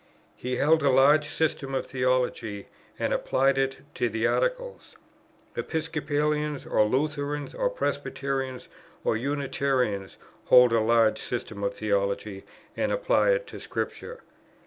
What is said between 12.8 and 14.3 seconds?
apply it to Scripture.